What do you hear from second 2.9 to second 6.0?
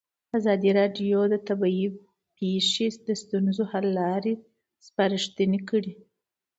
د ستونزو حل لارې سپارښتنې کړي.